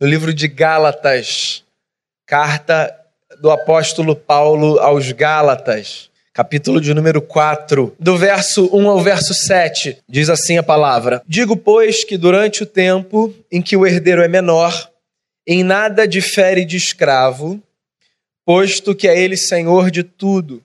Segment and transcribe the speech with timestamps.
[0.00, 1.64] no livro de Gálatas,
[2.24, 2.94] carta
[3.40, 9.98] do apóstolo Paulo aos Gálatas, capítulo de número 4, do verso 1 ao verso 7,
[10.08, 14.28] diz assim a palavra: Digo, pois, que durante o tempo em que o herdeiro é
[14.28, 14.88] menor,
[15.44, 17.60] em nada difere de escravo,
[18.46, 20.62] posto que é ele senhor de tudo.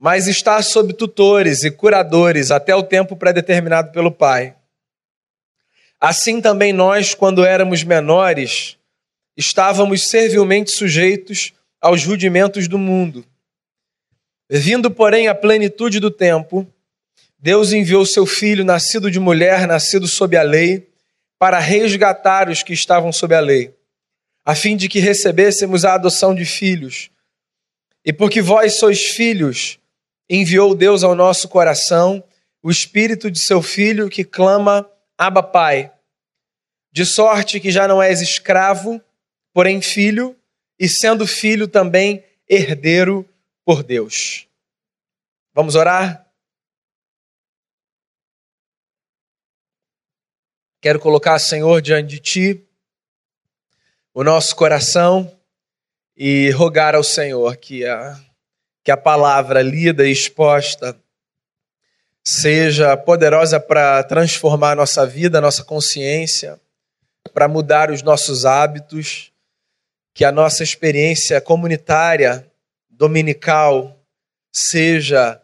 [0.00, 4.56] Mas está sob tutores e curadores até o tempo pré-determinado pelo Pai.
[6.00, 8.76] Assim também nós, quando éramos menores,
[9.36, 13.24] estávamos servilmente sujeitos aos rudimentos do mundo.
[14.48, 16.66] Vindo, porém, a plenitude do tempo,
[17.38, 20.88] Deus enviou seu filho, nascido de mulher, nascido sob a lei,
[21.38, 23.74] para resgatar os que estavam sob a lei,
[24.44, 27.10] a fim de que recebêssemos a adoção de filhos.
[28.04, 29.78] E porque vós sois filhos,
[30.28, 32.22] enviou Deus ao nosso coração
[32.62, 34.88] o espírito de seu filho que clama:
[35.18, 35.92] Abba, Pai.
[36.92, 39.02] De sorte que já não és escravo,
[39.52, 40.36] porém filho,
[40.78, 43.28] e sendo filho também herdeiro
[43.64, 44.46] por Deus.
[45.52, 46.28] Vamos orar?
[50.80, 52.68] Quero colocar, Senhor, diante de Ti
[54.14, 55.36] o nosso coração
[56.16, 58.16] e rogar ao Senhor que a,
[58.84, 60.96] que a palavra lida e exposta
[62.26, 66.58] seja poderosa para transformar a nossa vida, a nossa consciência,
[67.32, 69.30] para mudar os nossos hábitos,
[70.14, 72.50] que a nossa experiência comunitária
[72.88, 73.98] dominical
[74.52, 75.40] seja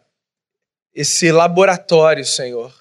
[0.93, 2.73] esse laboratório, Senhor,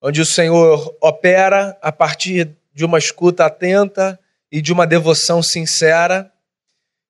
[0.00, 4.18] onde o Senhor opera a partir de uma escuta atenta
[4.50, 6.32] e de uma devoção sincera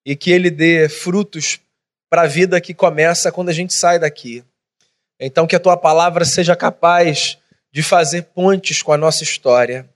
[0.05, 1.61] e que ele dê frutos
[2.11, 4.45] para a vida que começa quando a gente sai daqui.
[5.27, 7.39] Então, que a tua palavra seja capaz
[7.73, 9.89] de fazer pontes com a nossa história,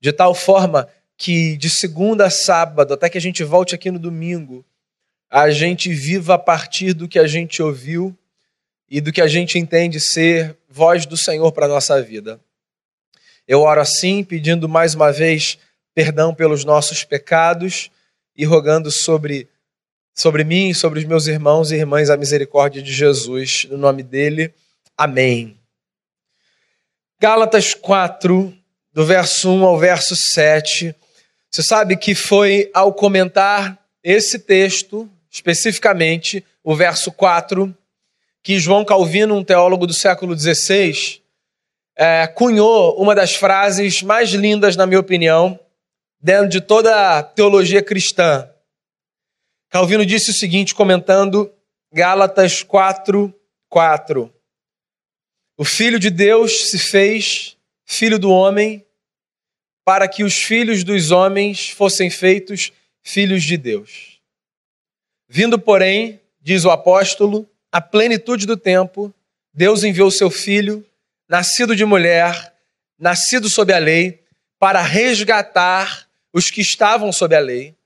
[0.00, 3.98] de tal forma que de segunda a sábado, até que a gente volte aqui no
[3.98, 4.64] domingo,
[5.30, 8.16] a gente viva a partir do que a gente ouviu
[8.88, 12.40] e do que a gente entende ser voz do Senhor para a nossa vida.
[13.46, 15.58] Eu oro assim, pedindo mais uma vez
[15.94, 17.90] perdão pelos nossos pecados
[18.36, 19.48] e rogando sobre,
[20.16, 24.52] sobre mim sobre os meus irmãos e irmãs a misericórdia de Jesus, no nome dele.
[24.96, 25.58] Amém.
[27.20, 28.52] Gálatas 4,
[28.94, 30.94] do verso 1 ao verso 7.
[31.50, 37.76] Você sabe que foi ao comentar esse texto, especificamente o verso 4,
[38.42, 41.20] que João Calvino, um teólogo do século XVI,
[41.94, 45.58] é, cunhou uma das frases mais lindas, na minha opinião,
[46.20, 48.48] dentro de toda a teologia cristã.
[49.76, 51.52] Calvino disse o seguinte, comentando
[51.92, 53.30] Gálatas 4,
[53.68, 54.34] 4.
[55.54, 58.86] O Filho de Deus se fez filho do homem
[59.84, 62.72] para que os filhos dos homens fossem feitos
[63.02, 64.18] filhos de Deus.
[65.28, 69.12] Vindo, porém, diz o apóstolo, a plenitude do tempo,
[69.52, 70.82] Deus enviou seu filho,
[71.28, 72.54] nascido de mulher,
[72.98, 74.24] nascido sob a lei,
[74.58, 77.76] para resgatar os que estavam sob a lei,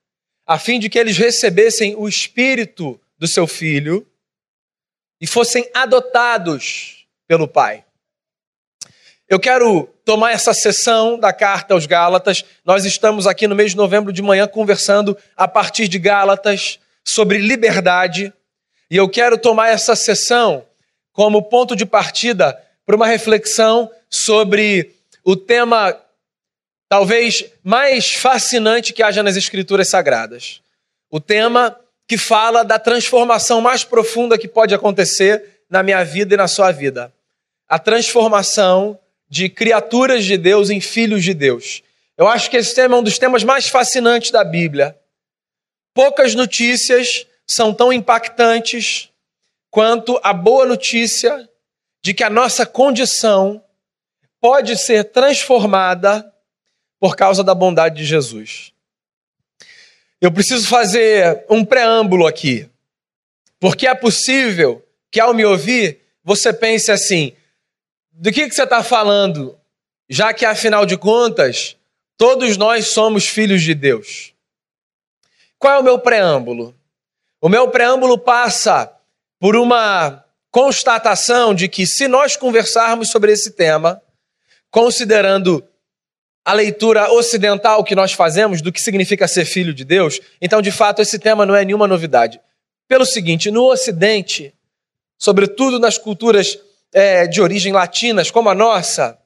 [0.51, 4.05] a fim de que eles recebessem o espírito do seu filho
[5.21, 7.85] e fossem adotados pelo Pai.
[9.29, 12.45] Eu quero tomar essa sessão da carta aos Gálatas.
[12.65, 17.39] Nós estamos aqui no mês de novembro de manhã conversando a partir de Gálatas sobre
[17.39, 18.33] liberdade.
[18.91, 20.67] E eu quero tomar essa sessão
[21.13, 25.97] como ponto de partida para uma reflexão sobre o tema
[26.91, 30.61] talvez mais fascinante que haja nas Escrituras Sagradas.
[31.09, 31.79] O tema
[32.09, 36.73] que fala da transformação mais profunda que pode acontecer na minha vida e na sua
[36.73, 37.13] vida.
[37.69, 38.99] A transformação
[39.29, 41.81] de criaturas de Deus em filhos de Deus.
[42.19, 44.99] Eu acho que esse tema é um dos temas mais fascinantes da Bíblia.
[45.95, 49.11] Poucas notícias são tão impactantes
[49.71, 51.49] quanto a boa notícia
[52.03, 53.63] de que a nossa condição
[54.41, 56.27] pode ser transformada
[57.01, 58.73] por causa da bondade de Jesus.
[60.21, 62.69] Eu preciso fazer um preâmbulo aqui,
[63.59, 67.33] porque é possível que ao me ouvir você pense assim:
[68.13, 69.59] do que, que você está falando?
[70.09, 71.77] Já que, afinal de contas,
[72.19, 74.35] todos nós somos filhos de Deus.
[75.59, 76.75] Qual é o meu preâmbulo?
[77.41, 78.93] O meu preâmbulo passa
[79.39, 84.03] por uma constatação de que, se nós conversarmos sobre esse tema,
[84.71, 85.65] considerando
[86.45, 90.71] a leitura ocidental que nós fazemos do que significa ser filho de Deus, então, de
[90.71, 92.41] fato, esse tema não é nenhuma novidade.
[92.89, 94.55] Pelo seguinte, no Ocidente,
[95.19, 96.59] sobretudo nas culturas
[96.93, 99.19] é, de origem latinas, como a nossa,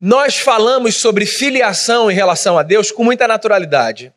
[0.00, 4.12] nós falamos sobre filiação em relação a Deus com muita naturalidade.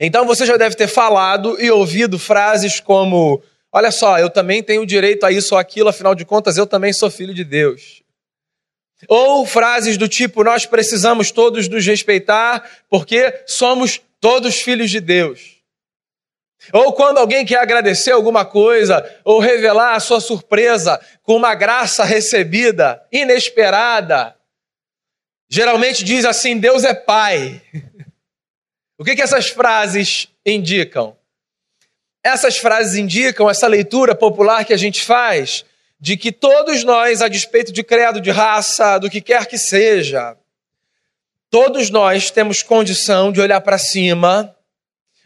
[0.00, 4.86] Então você já deve ter falado e ouvido frases como: Olha só, eu também tenho
[4.86, 8.03] direito a isso ou aquilo, afinal de contas, eu também sou filho de Deus.
[9.08, 15.54] Ou frases do tipo: Nós precisamos todos nos respeitar porque somos todos filhos de Deus.
[16.72, 22.04] Ou quando alguém quer agradecer alguma coisa, ou revelar a sua surpresa com uma graça
[22.04, 24.34] recebida, inesperada,
[25.48, 27.60] geralmente diz assim: Deus é Pai.
[28.96, 31.16] O que, que essas frases indicam?
[32.22, 35.64] Essas frases indicam essa leitura popular que a gente faz
[36.04, 40.36] de que todos nós, a despeito de credo, de raça, do que quer que seja,
[41.48, 44.54] todos nós temos condição de olhar para cima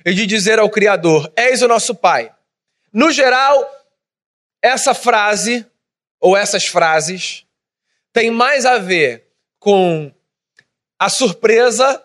[0.06, 2.30] e de dizer ao Criador: És o nosso Pai.
[2.92, 3.68] No geral,
[4.62, 5.66] essa frase,
[6.20, 7.44] ou essas frases,
[8.12, 9.26] tem mais a ver
[9.58, 10.12] com
[10.96, 12.00] a surpresa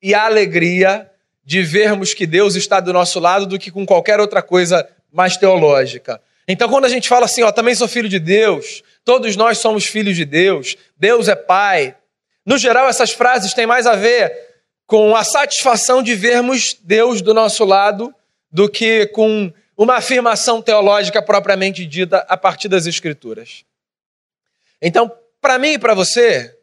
[0.00, 1.10] e a alegria
[1.44, 5.36] de vermos que Deus está do nosso lado do que com qualquer outra coisa mais
[5.36, 6.22] teológica.
[6.46, 9.86] Então, quando a gente fala assim, ó, também sou filho de Deus, todos nós somos
[9.86, 11.96] filhos de Deus, Deus é Pai.
[12.44, 14.32] No geral, essas frases têm mais a ver
[14.86, 18.14] com a satisfação de vermos Deus do nosso lado
[18.50, 23.64] do que com uma afirmação teológica propriamente dita a partir das Escrituras.
[24.80, 25.10] Então,
[25.40, 26.56] para mim e para você,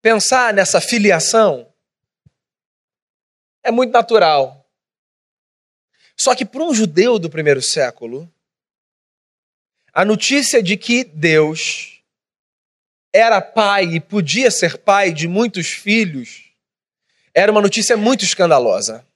[0.00, 1.66] pensar nessa filiação
[3.62, 4.64] é muito natural.
[6.16, 8.30] Só que para um judeu do primeiro século,
[9.94, 12.00] a notícia de que Deus
[13.12, 16.50] era pai e podia ser pai de muitos filhos
[17.32, 19.06] era uma notícia muito escandalosa.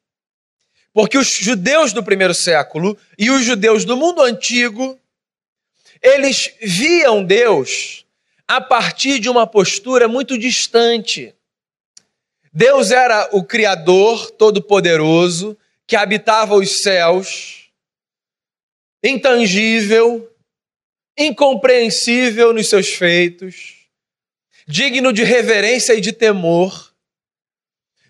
[0.93, 4.99] Porque os judeus do primeiro século e os judeus do mundo antigo,
[6.01, 8.05] eles viam Deus
[8.47, 11.35] a partir de uma postura muito distante.
[12.53, 17.71] Deus era o Criador Todo-Poderoso que habitava os céus,
[19.03, 20.29] intangível,
[21.19, 23.89] incompreensível nos seus feitos,
[24.67, 26.95] digno de reverência e de temor,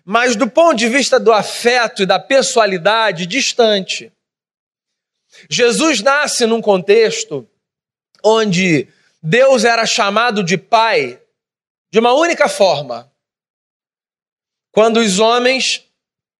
[0.05, 4.11] mas do ponto de vista do afeto e da pessoalidade, distante.
[5.49, 7.47] Jesus nasce num contexto
[8.23, 8.87] onde
[9.21, 11.19] Deus era chamado de Pai
[11.91, 13.11] de uma única forma,
[14.71, 15.83] quando os homens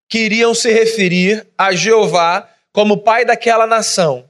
[0.07, 4.29] queriam se referir a Jeová como pai daquela nação.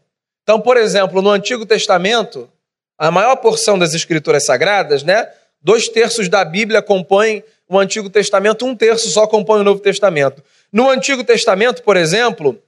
[0.50, 2.50] Então, por exemplo, no Antigo Testamento,
[2.98, 5.32] a maior porção das Escrituras Sagradas, né?
[5.62, 10.44] Dois terços da Bíblia compõem o Antigo Testamento, um terço só compõe o Novo Testamento.
[10.74, 12.60] No Antigo Testamento, por exemplo,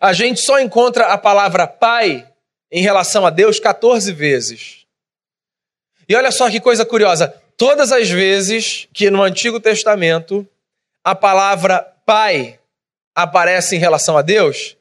[0.00, 2.26] a gente só encontra a palavra pai
[2.72, 4.86] em relação a Deus 14 vezes.
[6.08, 10.48] E olha só que coisa curiosa: Todas as vezes que no Antigo Testamento
[11.04, 12.58] a palavra pai
[13.14, 14.77] aparece em relação a Deus,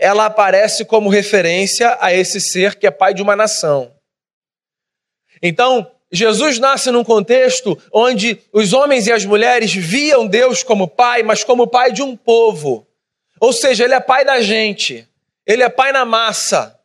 [0.00, 3.94] ela aparece como referência a esse ser que é pai de uma nação.
[5.42, 11.22] Então, Jesus nasce num contexto onde os homens e as mulheres viam Deus como pai,
[11.22, 12.86] mas como pai de um povo.
[13.38, 15.06] Ou seja, ele é pai da gente,
[15.46, 16.80] ele é pai na massa,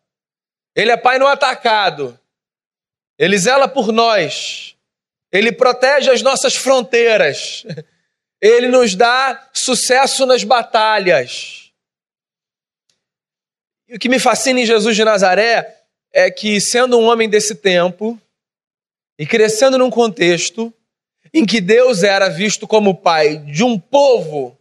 [0.76, 2.20] ele é pai no atacado,
[3.18, 4.76] ele zela por nós,
[5.32, 7.66] ele protege as nossas fronteiras.
[8.42, 11.65] Ele nos dá sucesso nas batalhas.
[13.88, 17.56] E o que me fascina em Jesus de Nazaré é que, sendo um homem desse
[17.56, 18.20] tempo
[19.18, 20.74] e crescendo num contexto
[21.34, 24.58] em que Deus era visto como pai de um povo,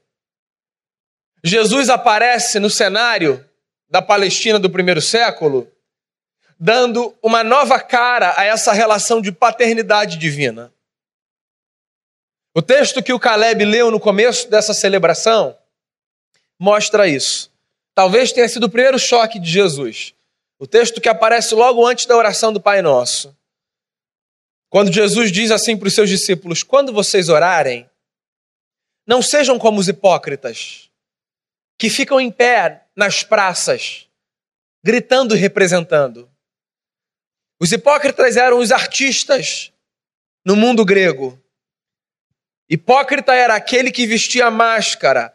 [1.42, 3.44] Jesus aparece no cenário
[3.88, 5.70] da Palestina do primeiro século
[6.58, 10.72] dando uma nova cara a essa relação de paternidade divina.
[12.54, 15.56] O texto que o Caleb leu no começo dessa celebração
[16.58, 17.52] mostra isso.
[17.94, 20.14] Talvez tenha sido o primeiro choque de Jesus.
[20.58, 23.36] O texto que aparece logo antes da oração do Pai Nosso.
[24.68, 27.88] Quando Jesus diz assim para os seus discípulos: Quando vocês orarem,
[29.06, 30.90] não sejam como os hipócritas,
[31.78, 34.08] que ficam em pé nas praças,
[34.82, 36.28] gritando e representando.
[37.60, 39.72] Os hipócritas eram os artistas
[40.44, 41.40] no mundo grego.
[42.68, 45.34] Hipócrita era aquele que vestia máscara,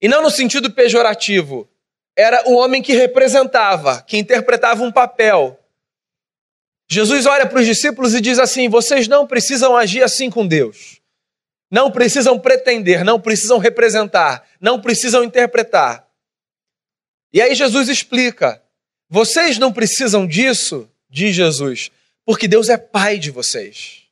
[0.00, 1.68] e não no sentido pejorativo.
[2.16, 5.58] Era o homem que representava, que interpretava um papel.
[6.88, 11.00] Jesus olha para os discípulos e diz assim: vocês não precisam agir assim com Deus.
[11.70, 16.06] Não precisam pretender, não precisam representar, não precisam interpretar.
[17.32, 18.62] E aí Jesus explica:
[19.08, 21.90] vocês não precisam disso diz Jesus,
[22.24, 24.04] porque Deus é pai de vocês.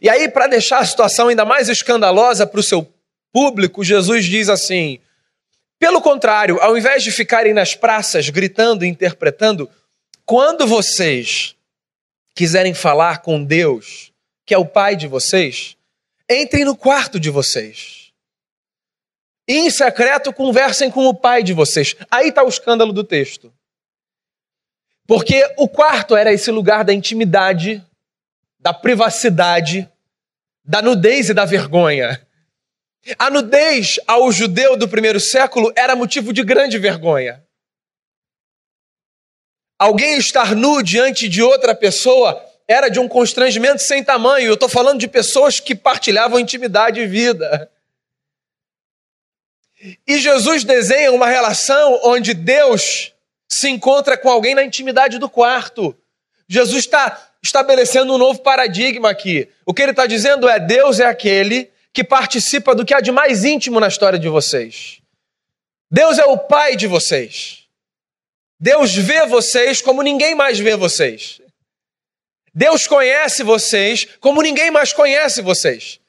[0.00, 2.86] E aí, para deixar a situação ainda mais escandalosa para o seu
[3.32, 5.00] público, Jesus diz assim:
[5.82, 9.68] pelo contrário, ao invés de ficarem nas praças gritando e interpretando,
[10.24, 11.56] quando vocês
[12.36, 14.12] quiserem falar com Deus,
[14.46, 15.76] que é o Pai de vocês,
[16.30, 18.12] entrem no quarto de vocês.
[19.48, 21.96] E em secreto conversem com o Pai de vocês.
[22.08, 23.52] Aí está o escândalo do texto.
[25.04, 27.84] Porque o quarto era esse lugar da intimidade,
[28.56, 29.90] da privacidade,
[30.64, 32.24] da nudez e da vergonha.
[33.18, 37.44] A nudez ao judeu do primeiro século era motivo de grande vergonha.
[39.78, 44.46] Alguém estar nu diante de outra pessoa era de um constrangimento sem tamanho.
[44.46, 47.68] Eu estou falando de pessoas que partilhavam intimidade e vida.
[50.06, 53.12] E Jesus desenha uma relação onde Deus
[53.48, 55.96] se encontra com alguém na intimidade do quarto.
[56.46, 59.48] Jesus está estabelecendo um novo paradigma aqui.
[59.66, 63.12] O que ele está dizendo é: Deus é aquele que participa do que há de
[63.12, 65.00] mais íntimo na história de vocês.
[65.90, 67.68] Deus é o pai de vocês.
[68.58, 71.40] Deus vê vocês como ninguém mais vê vocês.
[72.54, 76.00] Deus conhece vocês como ninguém mais conhece vocês.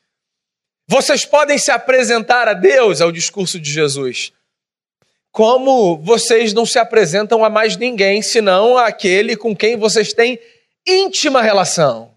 [0.88, 4.34] Vocês podem se apresentar a Deus, ao discurso de Jesus,
[5.32, 10.40] como vocês não se apresentam a mais ninguém, senão aquele com quem vocês têm
[10.86, 12.14] íntima relação.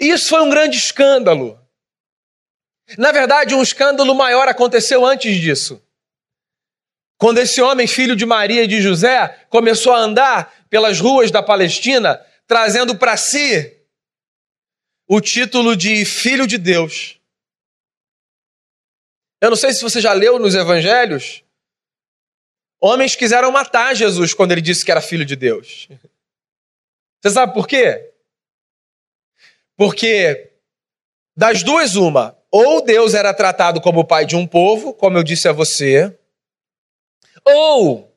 [0.00, 1.58] E isso foi um grande escândalo.
[2.96, 5.82] Na verdade, um escândalo maior aconteceu antes disso.
[7.18, 11.42] Quando esse homem, filho de Maria e de José, começou a andar pelas ruas da
[11.42, 13.76] Palestina, trazendo para si
[15.06, 17.18] o título de Filho de Deus.
[19.40, 21.42] Eu não sei se você já leu nos evangelhos.
[22.80, 25.88] Homens quiseram matar Jesus quando ele disse que era filho de Deus.
[27.20, 28.12] Você sabe por quê?
[29.76, 30.52] Porque
[31.36, 35.22] das duas, uma, ou Deus era tratado como o pai de um povo, como eu
[35.22, 36.16] disse a você,
[37.44, 38.12] ou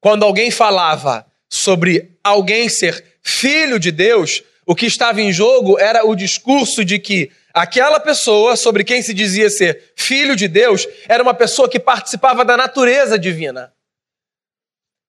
[0.00, 6.06] quando alguém falava sobre alguém ser filho de Deus, o que estava em jogo era
[6.06, 11.22] o discurso de que aquela pessoa sobre quem se dizia ser filho de Deus era
[11.22, 13.72] uma pessoa que participava da natureza divina.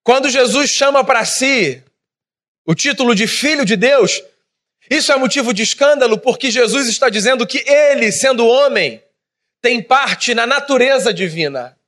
[0.03, 1.83] Quando Jesus chama para si
[2.65, 4.21] o título de filho de Deus,
[4.91, 9.01] isso é motivo de escândalo porque Jesus está dizendo que ele, sendo homem,
[9.61, 11.79] tem parte na natureza divina.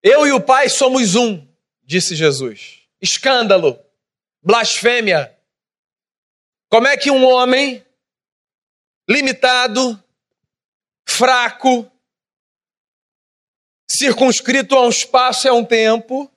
[0.00, 1.44] Eu e o Pai somos um,
[1.82, 2.82] disse Jesus.
[3.00, 3.76] Escândalo,
[4.40, 5.36] blasfêmia.
[6.68, 7.84] Como é que um homem
[9.08, 10.00] limitado,
[11.04, 11.90] fraco,
[13.90, 16.30] circunscrito a um espaço e a um tempo,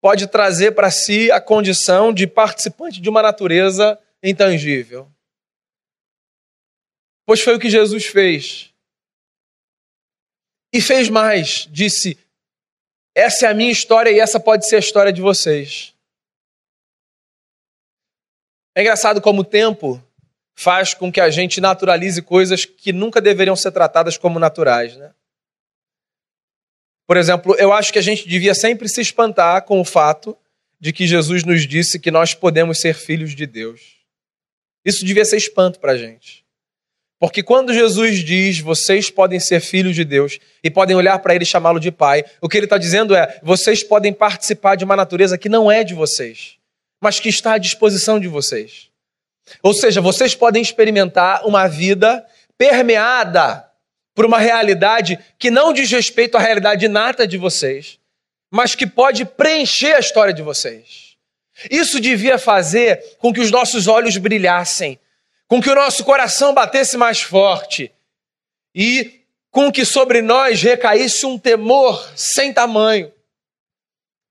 [0.00, 5.10] pode trazer para si a condição de participante de uma natureza intangível.
[7.26, 8.72] Pois foi o que Jesus fez.
[10.72, 12.18] E fez mais, disse:
[13.14, 15.92] essa é a minha história e essa pode ser a história de vocês.
[18.76, 20.00] É engraçado como o tempo
[20.54, 25.12] faz com que a gente naturalize coisas que nunca deveriam ser tratadas como naturais, né?
[27.08, 30.36] Por exemplo, eu acho que a gente devia sempre se espantar com o fato
[30.78, 33.96] de que Jesus nos disse que nós podemos ser filhos de Deus.
[34.84, 36.44] Isso devia ser espanto para a gente.
[37.18, 41.44] Porque quando Jesus diz vocês podem ser filhos de Deus e podem olhar para Ele
[41.44, 44.94] e chamá-lo de Pai, o que Ele está dizendo é vocês podem participar de uma
[44.94, 46.58] natureza que não é de vocês,
[47.00, 48.90] mas que está à disposição de vocês.
[49.62, 52.22] Ou seja, vocês podem experimentar uma vida
[52.58, 53.67] permeada
[54.18, 58.00] por uma realidade que não diz respeito à realidade inata de vocês,
[58.50, 61.16] mas que pode preencher a história de vocês.
[61.70, 64.98] Isso devia fazer com que os nossos olhos brilhassem,
[65.46, 67.92] com que o nosso coração batesse mais forte
[68.74, 69.20] e
[69.52, 73.12] com que sobre nós recaísse um temor sem tamanho.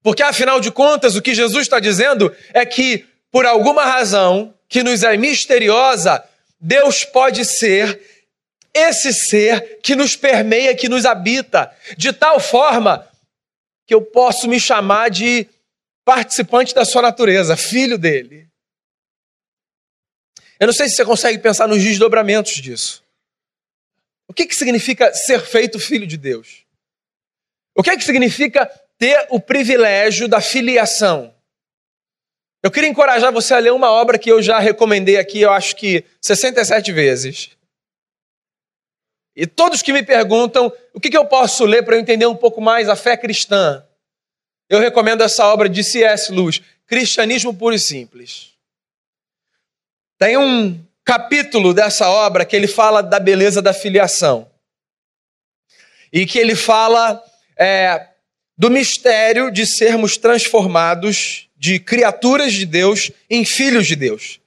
[0.04, 4.84] Porque afinal de contas, o que Jesus está dizendo é que, por alguma razão que
[4.84, 6.22] nos é misteriosa,
[6.60, 8.17] Deus pode ser
[8.78, 13.08] esse ser que nos permeia, que nos habita, de tal forma
[13.86, 15.48] que eu posso me chamar de
[16.04, 18.48] participante da sua natureza, filho dele.
[20.60, 23.04] Eu não sei se você consegue pensar nos desdobramentos disso.
[24.28, 26.66] O que, que significa ser feito filho de Deus?
[27.76, 28.66] O que, que significa
[28.98, 31.34] ter o privilégio da filiação?
[32.64, 35.76] Eu queria encorajar você a ler uma obra que eu já recomendei aqui, eu acho
[35.76, 37.57] que 67 vezes.
[39.38, 42.60] E todos que me perguntam o que, eu posso ler para eu entender um pouco
[42.60, 43.86] mais a fé cristã,
[44.68, 46.32] eu recomendo essa obra de C.S.
[46.32, 48.54] Lewis, Cristianismo Puro e Simples.
[50.18, 54.50] Tem um capítulo dessa obra que ele fala da beleza da filiação.
[56.12, 57.24] E que ele fala
[57.56, 58.08] é,
[58.58, 64.40] do mistério de sermos transformados de criaturas de Deus em filhos de Deus.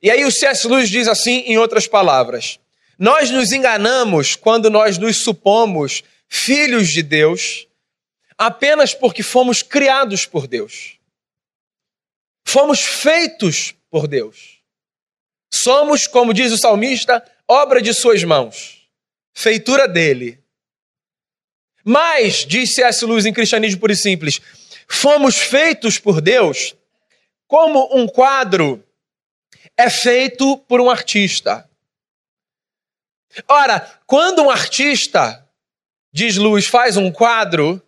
[0.00, 0.68] E aí o C.S.
[0.68, 2.60] Lewis diz assim, em outras palavras:
[3.02, 7.66] Nós nos enganamos quando nós nos supomos filhos de Deus
[8.38, 11.00] apenas porque fomos criados por Deus.
[12.46, 14.60] Fomos feitos por Deus.
[15.52, 18.86] Somos, como diz o salmista, obra de suas mãos,
[19.34, 20.40] feitura dele.
[21.84, 23.04] Mas, diz C.S.
[23.04, 24.40] Lewis em Cristianismo Puro e Simples,
[24.86, 26.76] fomos feitos por Deus
[27.48, 28.80] como um quadro
[29.76, 31.68] é feito por um artista.
[33.48, 35.46] Ora, quando um artista,
[36.12, 37.82] diz Luz, faz um quadro,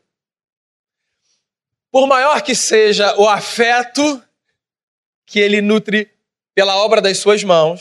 [1.91, 4.23] por maior que seja o afeto
[5.27, 6.11] que ele nutre
[6.55, 7.81] pela obra das suas mãos,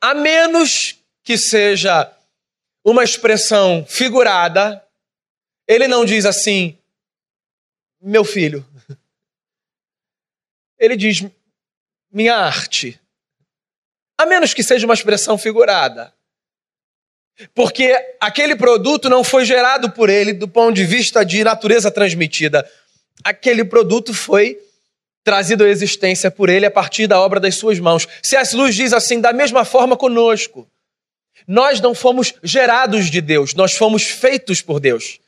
[0.00, 2.12] a menos que seja
[2.84, 4.84] uma expressão figurada,
[5.66, 6.76] ele não diz assim,
[8.00, 8.66] meu filho.
[10.76, 11.24] Ele diz,
[12.10, 13.00] minha arte.
[14.18, 16.12] A menos que seja uma expressão figurada.
[17.54, 22.68] Porque aquele produto não foi gerado por ele do ponto de vista de natureza transmitida.
[23.24, 24.58] Aquele produto foi
[25.24, 28.06] trazido à existência por ele a partir da obra das suas mãos.
[28.22, 28.54] C.S.
[28.54, 30.68] Luz diz assim: da mesma forma conosco.
[31.46, 35.18] Nós não fomos gerados de Deus, nós fomos feitos por Deus.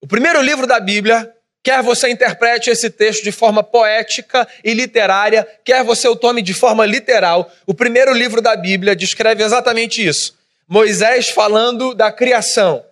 [0.00, 5.46] O primeiro livro da Bíblia Quer você interprete esse texto de forma poética e literária,
[5.64, 10.37] quer você o tome de forma literal, o primeiro livro da Bíblia descreve exatamente isso.
[10.68, 12.84] Moisés falando da criação.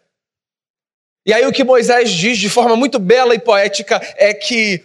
[1.25, 4.83] E aí o que Moisés diz de forma muito bela e poética é que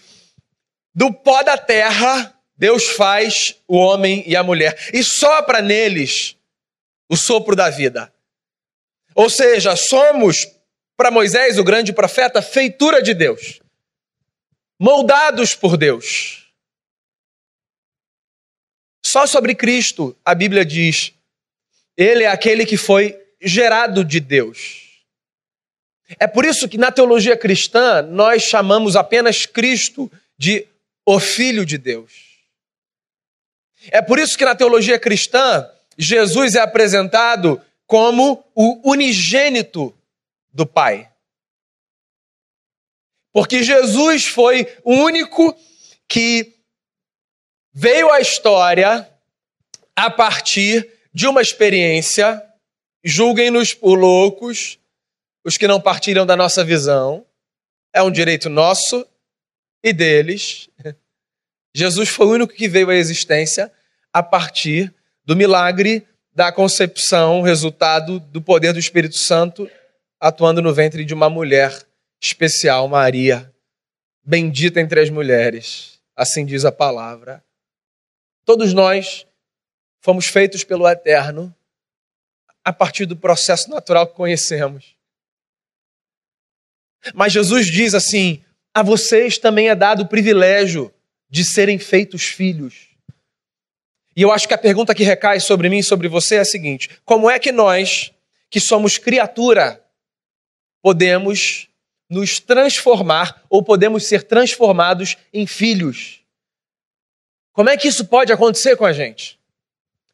[0.93, 6.35] do pó da terra Deus faz o homem e a mulher e sopra neles
[7.09, 8.13] o sopro da vida.
[9.15, 10.47] Ou seja, somos
[10.97, 13.61] para Moisés, o grande profeta, feitura de Deus
[14.81, 16.51] moldados por Deus.
[19.05, 21.13] Só sobre Cristo a Bíblia diz:
[21.97, 24.91] Ele é aquele que foi gerado de Deus.
[26.19, 30.67] É por isso que na teologia cristã nós chamamos apenas Cristo de
[31.05, 32.31] o Filho de Deus.
[33.89, 39.95] É por isso que na teologia cristã Jesus é apresentado como o unigênito
[40.53, 41.09] do Pai.
[43.33, 45.57] Porque Jesus foi o único
[46.07, 46.53] que
[47.73, 49.09] veio à história
[49.95, 52.41] a partir de uma experiência.
[53.03, 54.79] Julguem-nos por loucos,
[55.43, 57.25] os que não partilham da nossa visão.
[57.93, 59.05] É um direito nosso
[59.83, 60.69] e deles.
[61.73, 63.71] Jesus foi o único que veio à existência
[64.13, 64.93] a partir
[65.25, 69.69] do milagre da concepção, resultado do poder do Espírito Santo
[70.21, 71.75] atuando no ventre de uma mulher
[72.21, 73.51] especial Maria,
[74.23, 77.43] bendita entre as mulheres, assim diz a palavra.
[78.45, 79.25] Todos nós
[80.01, 81.55] fomos feitos pelo Eterno
[82.63, 84.95] a partir do processo natural que conhecemos.
[87.13, 90.93] Mas Jesus diz assim: a vocês também é dado o privilégio
[91.29, 92.89] de serem feitos filhos.
[94.15, 96.45] E eu acho que a pergunta que recai sobre mim e sobre você é a
[96.45, 98.11] seguinte: como é que nós,
[98.49, 99.83] que somos criatura,
[100.81, 101.69] podemos
[102.09, 106.19] nos transformar ou podemos ser transformados em filhos.
[107.53, 109.39] Como é que isso pode acontecer com a gente?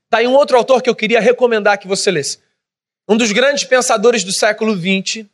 [0.07, 2.39] Está aí um outro autor que eu queria recomendar que você lesse.
[3.05, 5.25] Um dos grandes pensadores do século XX,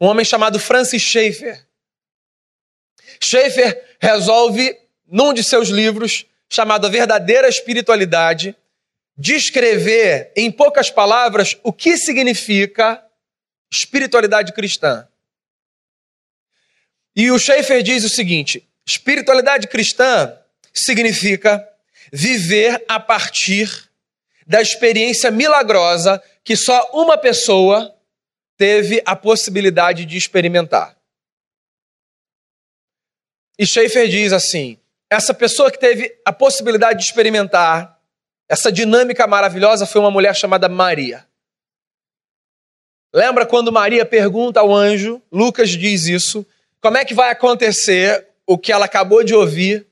[0.00, 1.66] um homem chamado Francis Schaeffer.
[3.20, 8.54] Schaeffer resolve, num de seus livros, chamado A Verdadeira Espiritualidade,
[9.18, 13.04] descrever em poucas palavras o que significa
[13.68, 15.08] espiritualidade cristã.
[17.14, 20.32] E o Schaefer diz o seguinte: espiritualidade cristã
[20.72, 21.68] significa
[22.12, 23.90] viver a partir
[24.46, 27.94] da experiência milagrosa que só uma pessoa
[28.56, 30.96] teve a possibilidade de experimentar.
[33.58, 34.78] E Schaefer diz assim:
[35.10, 38.00] essa pessoa que teve a possibilidade de experimentar
[38.48, 41.26] essa dinâmica maravilhosa foi uma mulher chamada Maria.
[43.14, 46.46] Lembra quando Maria pergunta ao anjo, Lucas diz isso,
[46.80, 49.86] como é que vai acontecer o que ela acabou de ouvir,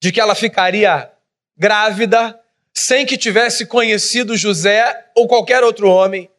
[0.00, 1.10] de que ela ficaria
[1.56, 2.38] grávida
[2.76, 6.30] sem que tivesse conhecido José ou qualquer outro homem?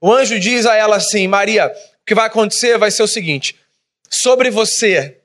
[0.00, 3.58] O anjo diz a ela assim: Maria, o que vai acontecer vai ser o seguinte:
[4.08, 5.20] sobre você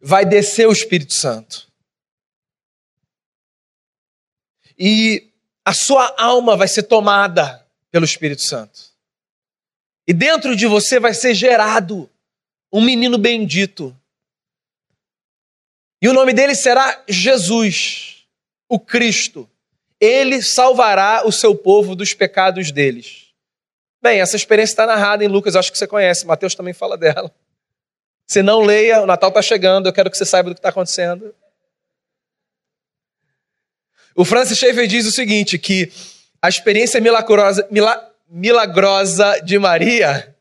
[0.00, 1.72] vai descer o Espírito Santo.
[4.84, 5.30] e
[5.64, 8.80] a sua alma vai ser tomada pelo Espírito Santo.
[10.06, 12.10] E dentro de você vai ser gerado
[12.72, 13.96] um menino bendito.
[16.00, 18.11] E o nome dele será Jesus,
[18.72, 19.46] o Cristo.
[20.00, 23.26] Ele salvará o seu povo dos pecados deles.
[24.00, 27.30] Bem, essa experiência está narrada em Lucas, acho que você conhece, Mateus também fala dela.
[28.26, 30.70] Se não leia, o Natal está chegando, eu quero que você saiba do que está
[30.70, 31.34] acontecendo.
[34.16, 35.92] O Francis Schaeffer diz o seguinte, que
[36.40, 37.68] a experiência milagrosa,
[38.26, 40.34] milagrosa de Maria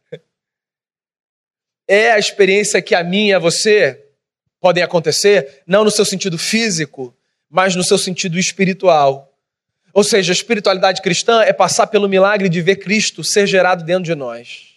[1.86, 4.06] é a experiência que a e a você
[4.62, 7.14] podem acontecer, não no seu sentido físico,
[7.52, 9.30] mas no seu sentido espiritual.
[9.94, 14.06] Ou seja, a espiritualidade cristã é passar pelo milagre de ver Cristo ser gerado dentro
[14.06, 14.70] de nós.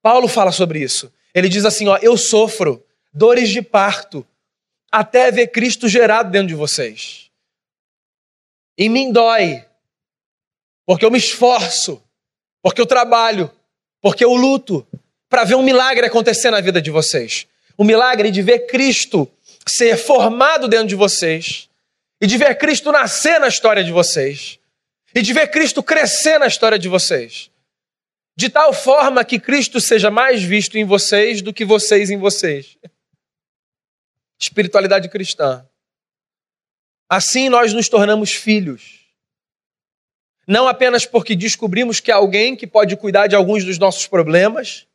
[0.00, 1.12] Paulo fala sobre isso.
[1.34, 4.24] Ele diz assim: ó, eu sofro dores de parto
[4.90, 7.28] até ver Cristo gerado dentro de vocês.
[8.78, 9.64] Em mim dói,
[10.86, 12.02] porque eu me esforço,
[12.62, 13.50] porque eu trabalho,
[14.00, 14.86] porque eu luto
[15.28, 17.46] para ver um milagre acontecer na vida de vocês.
[17.76, 19.28] O milagre de ver Cristo
[19.66, 21.69] ser formado dentro de vocês
[22.20, 24.58] e de ver Cristo nascer na história de vocês,
[25.14, 27.50] e de ver Cristo crescer na história de vocês,
[28.36, 32.76] de tal forma que Cristo seja mais visto em vocês do que vocês em vocês.
[34.38, 35.66] Espiritualidade cristã.
[37.08, 39.00] Assim nós nos tornamos filhos.
[40.46, 44.86] Não apenas porque descobrimos que há alguém que pode cuidar de alguns dos nossos problemas,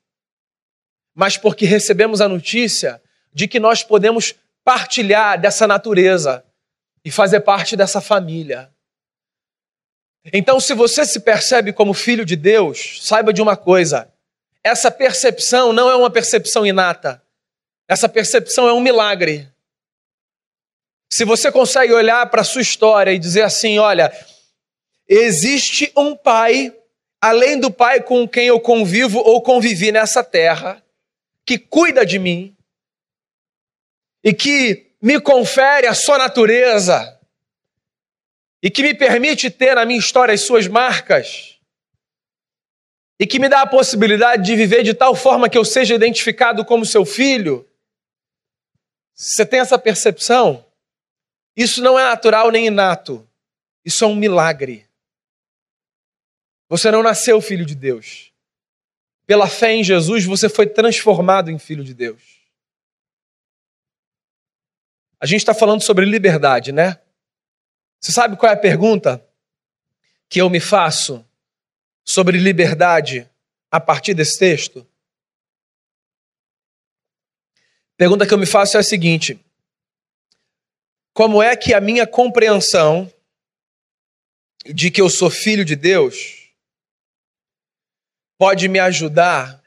[1.13, 3.01] mas porque recebemos a notícia
[3.33, 4.33] de que nós podemos
[4.63, 6.43] partilhar dessa natureza
[7.05, 8.71] e fazer parte dessa família.
[10.33, 14.11] Então, se você se percebe como filho de Deus, saiba de uma coisa:
[14.63, 17.21] essa percepção não é uma percepção inata,
[17.87, 19.47] essa percepção é um milagre.
[21.11, 24.11] Se você consegue olhar para a sua história e dizer assim: olha,
[25.07, 26.75] existe um pai,
[27.21, 30.83] além do pai com quem eu convivo ou convivi nessa terra,
[31.45, 32.55] que cuida de mim
[34.23, 37.21] e que me confere a sua natureza
[38.59, 41.59] e que me permite ter na minha história as suas marcas
[43.19, 46.65] e que me dá a possibilidade de viver de tal forma que eu seja identificado
[46.65, 47.69] como seu filho.
[49.13, 50.65] Você tem essa percepção?
[51.55, 53.29] Isso não é natural nem inato.
[53.85, 54.87] Isso é um milagre.
[56.67, 58.33] Você não nasceu filho de Deus.
[59.27, 62.34] Pela fé em Jesus, você foi transformado em filho de Deus.
[65.25, 66.99] A gente está falando sobre liberdade, né?
[67.99, 69.27] Você sabe qual é a pergunta
[70.29, 71.27] que eu me faço
[72.03, 73.27] sobre liberdade
[73.71, 74.87] a partir desse texto?
[77.97, 79.43] Pergunta que eu me faço é a seguinte:
[81.11, 83.11] Como é que a minha compreensão
[84.63, 86.51] de que eu sou filho de Deus
[88.37, 89.59] pode me ajudar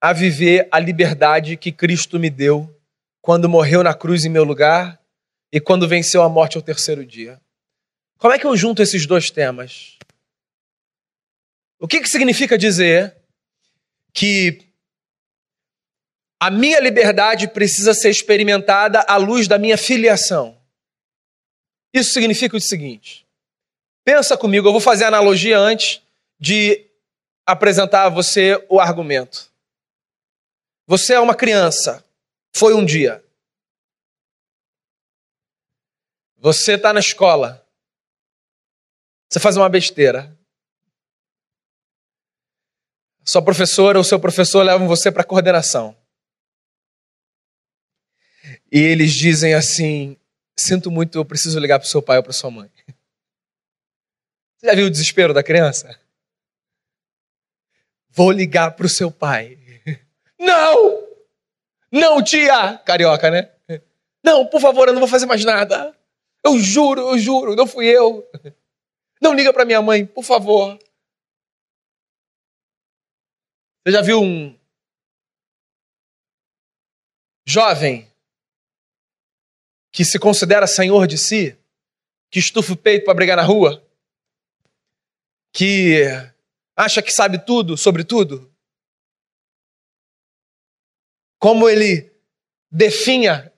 [0.00, 2.81] a viver a liberdade que Cristo me deu
[3.22, 5.00] quando morreu na cruz em meu lugar
[5.52, 7.40] e quando venceu a morte ao terceiro dia.
[8.18, 9.96] Como é que eu junto esses dois temas?
[11.78, 13.16] O que, que significa dizer
[14.12, 14.66] que
[16.40, 20.60] a minha liberdade precisa ser experimentada à luz da minha filiação?
[21.94, 23.26] Isso significa o seguinte:
[24.04, 26.02] pensa comigo, eu vou fazer a analogia antes
[26.40, 26.86] de
[27.46, 29.50] apresentar a você o argumento.
[30.86, 32.04] Você é uma criança
[32.54, 33.24] foi um dia.
[36.36, 37.66] Você está na escola.
[39.28, 40.36] Você faz uma besteira.
[43.24, 45.96] Sua professora ou seu professor levam você para a coordenação.
[48.70, 50.16] E eles dizem assim:
[50.56, 52.70] Sinto muito, eu preciso ligar para o seu pai ou para sua mãe.
[54.58, 55.98] Você já viu o desespero da criança?
[58.10, 59.58] Vou ligar para o seu pai.
[60.38, 61.01] Não!
[61.92, 62.78] Não, tia!
[62.78, 63.52] Carioca, né?
[64.24, 65.94] Não, por favor, eu não vou fazer mais nada.
[66.44, 68.26] Eu juro, eu juro, não fui eu.
[69.20, 70.78] Não liga para minha mãe, por favor.
[73.84, 74.58] Você já viu um
[77.46, 78.10] jovem
[79.92, 81.58] que se considera senhor de si,
[82.30, 83.86] que estufa o peito para brigar na rua,
[85.52, 86.02] que
[86.76, 88.51] acha que sabe tudo sobre tudo?
[91.42, 92.08] Como ele
[92.70, 93.52] definha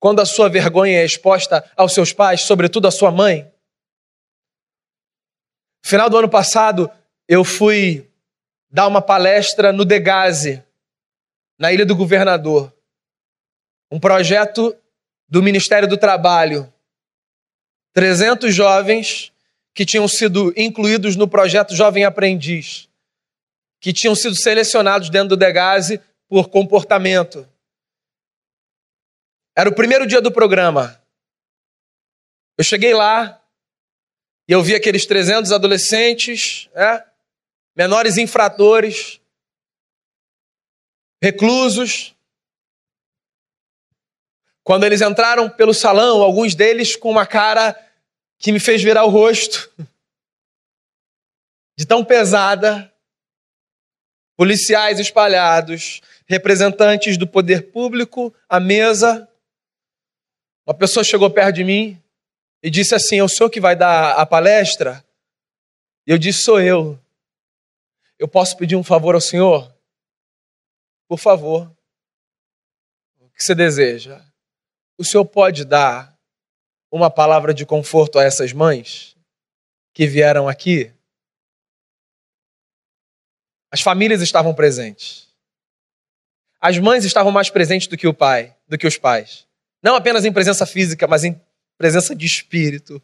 [0.00, 3.52] quando a sua vergonha é exposta aos seus pais, sobretudo à sua mãe.
[5.84, 6.90] Final do ano passado,
[7.28, 8.10] eu fui
[8.70, 10.64] dar uma palestra no Degaze,
[11.58, 12.72] na Ilha do Governador.
[13.90, 14.74] Um projeto
[15.28, 16.72] do Ministério do Trabalho
[17.92, 19.30] 300 jovens
[19.74, 22.88] que tinham sido incluídos no projeto Jovem Aprendiz,
[23.78, 26.00] que tinham sido selecionados dentro do Degase
[26.32, 27.46] por comportamento.
[29.54, 30.98] Era o primeiro dia do programa.
[32.56, 33.38] Eu cheguei lá
[34.48, 37.06] e eu vi aqueles 300 adolescentes, né,
[37.76, 39.20] menores infratores,
[41.22, 42.16] reclusos.
[44.64, 47.78] Quando eles entraram pelo salão, alguns deles com uma cara
[48.38, 49.70] que me fez virar o rosto,
[51.76, 52.90] de tão pesada,
[54.34, 56.00] policiais espalhados,
[56.32, 59.28] representantes do poder público à mesa,
[60.66, 62.02] uma pessoa chegou perto de mim
[62.62, 65.04] e disse assim: É o senhor que vai dar a palestra?
[66.06, 66.98] E eu disse: Sou eu.
[68.18, 69.70] Eu posso pedir um favor ao senhor?
[71.06, 71.70] Por favor.
[73.20, 74.24] O que você deseja?
[74.96, 76.16] O senhor pode dar
[76.90, 79.16] uma palavra de conforto a essas mães
[79.92, 80.90] que vieram aqui?
[83.70, 85.21] As famílias estavam presentes.
[86.64, 89.48] As mães estavam mais presentes do que o pai, do que os pais.
[89.82, 91.38] Não apenas em presença física, mas em
[91.76, 93.02] presença de espírito.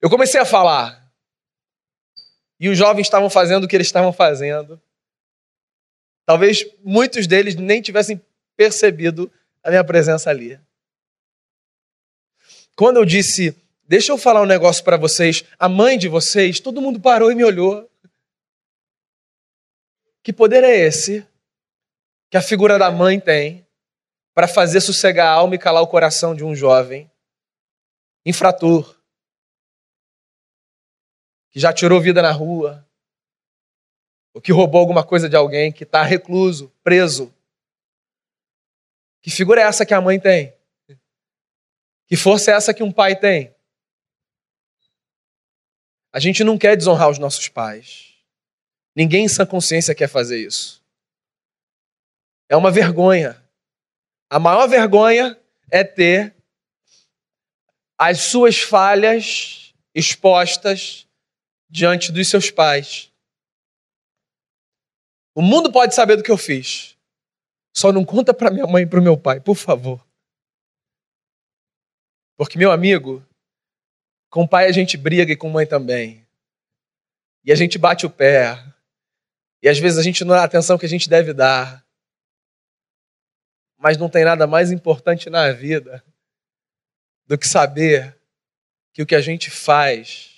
[0.00, 1.12] Eu comecei a falar.
[2.60, 4.80] E os jovens estavam fazendo o que eles estavam fazendo.
[6.24, 8.22] Talvez muitos deles nem tivessem
[8.56, 9.28] percebido
[9.64, 10.60] a minha presença ali.
[12.76, 13.56] Quando eu disse,
[13.88, 17.34] deixa eu falar um negócio para vocês, a mãe de vocês, todo mundo parou e
[17.34, 17.87] me olhou.
[20.22, 21.26] Que poder é esse
[22.30, 23.66] que a figura da mãe tem
[24.34, 27.10] para fazer sossegar a alma e calar o coração de um jovem
[28.24, 28.96] infrator,
[31.50, 32.86] que já tirou vida na rua,
[34.34, 37.34] ou que roubou alguma coisa de alguém, que está recluso, preso.
[39.22, 40.54] Que figura é essa que a mãe tem?
[42.06, 43.54] Que força é essa que um pai tem?
[46.12, 48.14] A gente não quer desonrar os nossos pais.
[48.98, 50.84] Ninguém em sã consciência quer fazer isso.
[52.48, 53.40] É uma vergonha.
[54.28, 56.34] A maior vergonha é ter
[57.96, 61.06] as suas falhas expostas
[61.70, 63.12] diante dos seus pais.
[65.32, 66.98] O mundo pode saber do que eu fiz.
[67.76, 70.04] Só não conta para minha mãe e para o meu pai, por favor.
[72.36, 73.24] Porque, meu amigo,
[74.28, 76.26] com pai a gente briga e com mãe também.
[77.44, 78.76] E a gente bate o pé.
[79.62, 81.84] E às vezes a gente não dá a atenção que a gente deve dar.
[83.76, 86.02] Mas não tem nada mais importante na vida
[87.26, 88.16] do que saber
[88.92, 90.30] que o que a gente faz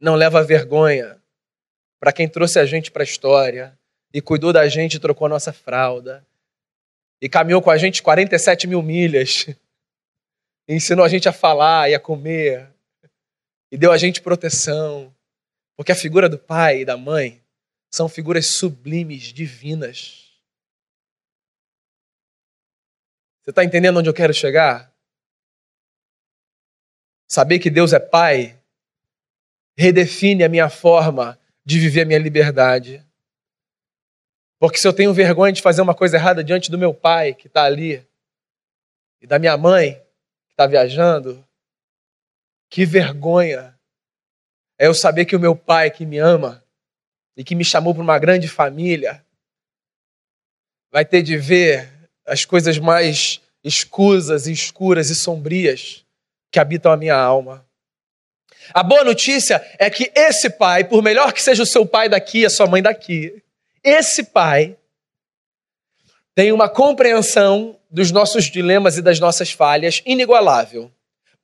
[0.00, 1.20] não leva vergonha
[1.98, 3.76] para quem trouxe a gente para a história
[4.12, 6.24] e cuidou da gente trocou a nossa fralda
[7.20, 9.46] e caminhou com a gente 47 mil milhas
[10.68, 12.68] e ensinou a gente a falar e a comer
[13.70, 15.12] e deu a gente proteção.
[15.76, 17.42] Porque a figura do pai e da mãe
[17.96, 20.30] são figuras sublimes, divinas.
[23.40, 24.94] Você está entendendo onde eu quero chegar?
[27.26, 28.62] Saber que Deus é Pai
[29.78, 33.02] redefine a minha forma de viver a minha liberdade.
[34.58, 37.46] Porque se eu tenho vergonha de fazer uma coisa errada diante do meu pai que
[37.46, 38.06] está ali,
[39.22, 39.94] e da minha mãe
[40.46, 41.46] que está viajando,
[42.68, 43.78] que vergonha
[44.78, 46.65] é eu saber que o meu pai que me ama
[47.36, 49.24] e que me chamou para uma grande família
[50.90, 51.92] vai ter de ver
[52.24, 56.04] as coisas mais escusas, escuras e sombrias
[56.50, 57.66] que habitam a minha alma.
[58.72, 62.44] A boa notícia é que esse pai, por melhor que seja o seu pai daqui,
[62.46, 63.42] a sua mãe daqui,
[63.84, 64.76] esse pai
[66.34, 70.90] tem uma compreensão dos nossos dilemas e das nossas falhas inigualável.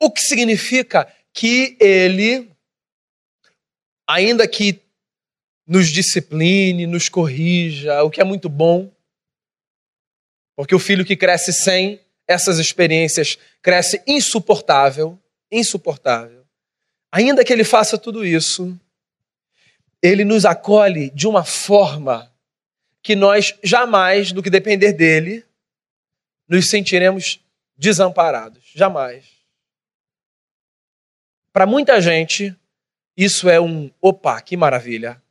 [0.01, 2.51] O que significa que ele,
[4.07, 4.83] ainda que
[5.73, 8.93] nos discipline, nos corrija, o que é muito bom,
[10.55, 15.19] porque o filho que cresce sem essas experiências cresce insuportável,
[15.51, 16.45] insuportável.
[17.11, 18.79] Ainda que ele faça tudo isso,
[20.03, 22.31] ele nos acolhe de uma forma
[23.03, 25.43] que nós jamais, no que depender dele,
[26.47, 27.41] nos sentiremos
[27.79, 28.63] desamparados.
[28.75, 29.25] Jamais.
[31.51, 32.55] Para muita gente,
[33.17, 35.23] isso é um opa, que maravilha.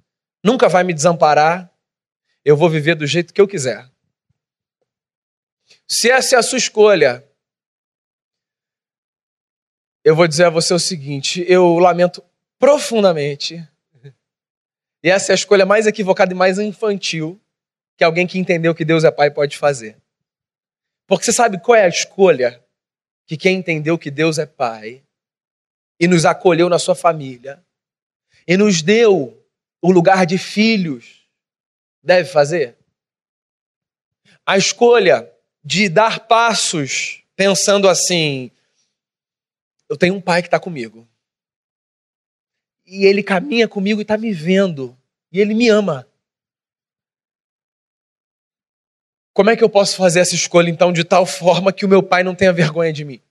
[0.44, 1.72] Nunca vai me desamparar,
[2.44, 3.90] eu vou viver do jeito que eu quiser.
[5.88, 7.24] Se essa é a sua escolha,
[10.04, 12.24] eu vou dizer a você o seguinte: eu lamento
[12.58, 13.68] profundamente,
[15.04, 17.40] e essa é a escolha mais equivocada e mais infantil
[17.98, 19.98] que alguém que entendeu que Deus é Pai pode fazer.
[21.08, 22.64] Porque você sabe qual é a escolha
[23.26, 25.04] que quem entendeu que Deus é Pai
[26.00, 27.64] e nos acolheu na sua família
[28.48, 29.41] e nos deu
[29.82, 31.28] o lugar de filhos
[32.04, 32.78] deve fazer?
[34.46, 35.32] A escolha
[35.63, 38.52] de dar passos pensando assim:
[39.89, 41.08] eu tenho um pai que está comigo.
[42.86, 44.98] E ele caminha comigo e está me vendo.
[45.32, 46.08] E ele me ama.
[49.34, 52.04] Como é que eu posso fazer essa escolha, então, de tal forma que o meu
[52.04, 53.22] pai não tenha vergonha de mim?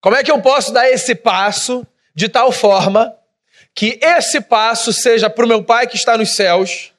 [0.00, 1.84] Como é que eu posso dar esse passo
[2.14, 3.17] de tal forma
[3.78, 6.92] que esse passo seja para o meu pai que está nos céus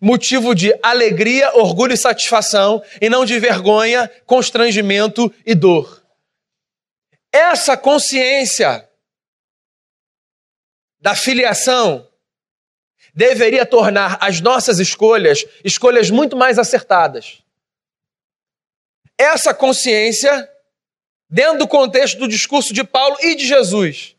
[0.00, 6.02] motivo de alegria, orgulho e satisfação, e não de vergonha, constrangimento e dor?
[7.30, 8.88] Essa consciência
[10.98, 12.08] da filiação
[13.14, 17.42] deveria tornar as nossas escolhas escolhas muito mais acertadas.
[19.18, 20.50] Essa consciência,
[21.28, 24.13] dentro do contexto do discurso de Paulo e de Jesus,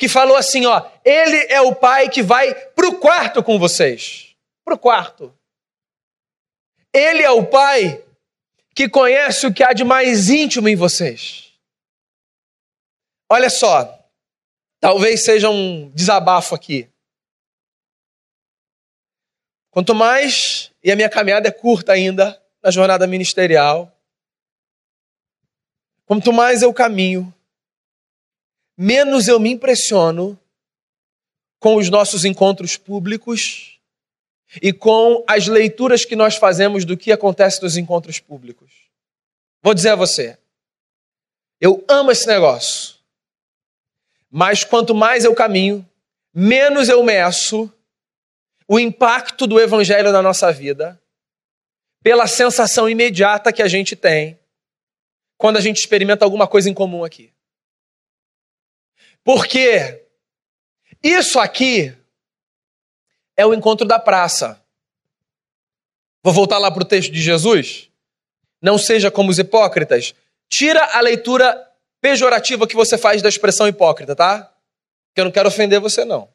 [0.00, 4.34] que falou assim: ó, ele é o pai que vai para o quarto com vocês.
[4.64, 5.32] Para o quarto.
[6.90, 8.02] Ele é o pai
[8.74, 11.52] que conhece o que há de mais íntimo em vocês.
[13.28, 14.02] Olha só,
[14.80, 16.88] talvez seja um desabafo aqui.
[19.70, 23.94] Quanto mais, e a minha caminhada é curta ainda na jornada ministerial,
[26.06, 27.32] quanto mais eu caminho,
[28.82, 30.40] menos eu me impressiono
[31.58, 33.78] com os nossos encontros públicos
[34.62, 38.72] e com as leituras que nós fazemos do que acontece nos encontros públicos.
[39.62, 40.38] Vou dizer a você,
[41.60, 42.94] eu amo esse negócio,
[44.30, 45.86] mas quanto mais eu caminho,
[46.32, 47.70] menos eu meço
[48.66, 50.98] o impacto do evangelho na nossa vida
[52.02, 54.38] pela sensação imediata que a gente tem
[55.36, 57.30] quando a gente experimenta alguma coisa em comum aqui.
[59.24, 60.06] Porque
[61.02, 61.96] isso aqui
[63.36, 64.62] é o encontro da praça.
[66.22, 67.90] Vou voltar lá para o texto de Jesus.
[68.60, 70.14] Não seja como os hipócritas.
[70.48, 74.52] Tira a leitura pejorativa que você faz da expressão hipócrita, tá?
[75.14, 76.28] Que eu não quero ofender você, não.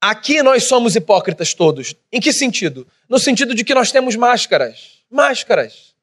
[0.00, 1.94] Aqui nós somos hipócritas todos.
[2.12, 2.86] Em que sentido?
[3.08, 5.02] No sentido de que nós temos máscaras.
[5.10, 5.94] Máscaras.